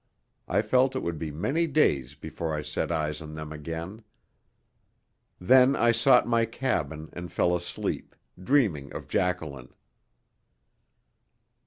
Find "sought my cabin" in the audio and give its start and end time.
5.91-7.09